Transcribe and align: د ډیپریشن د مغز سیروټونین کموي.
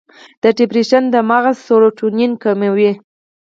د 0.43 0.45
ډیپریشن 0.57 1.03
د 1.13 1.15
مغز 1.29 1.55
سیروټونین 1.65 2.31
کموي. 2.43 2.91